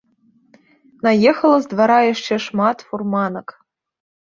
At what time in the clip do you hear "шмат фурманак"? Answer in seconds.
2.47-3.47